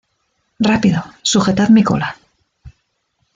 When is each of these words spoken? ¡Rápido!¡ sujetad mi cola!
¡Rápido!¡ 0.69 1.03
sujetad 1.21 1.69
mi 1.69 1.83
cola! 1.83 2.15